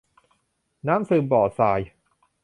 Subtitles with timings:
[0.87, 1.79] น้ำซึมบ่อทราย